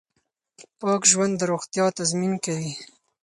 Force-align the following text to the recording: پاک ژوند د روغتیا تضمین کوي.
پاک 0.79 1.01
ژوند 1.11 1.33
د 1.37 1.41
روغتیا 1.51 1.85
تضمین 1.97 2.33
کوي. 2.45 2.71